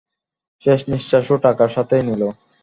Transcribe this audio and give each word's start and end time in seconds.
শেষ 0.63 0.79
নিঃশ্বাস 0.89 1.27
ও 1.33 1.45
টাকার 1.45 1.69
সাথেই 1.75 2.03
নিলো। 2.09 2.29